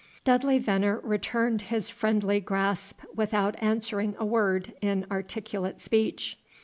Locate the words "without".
3.13-3.53